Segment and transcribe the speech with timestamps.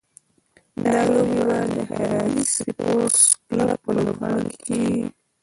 [0.83, 5.03] دا لوبې به د هراري سپورټس کلب په لوبغالي کې کېږي.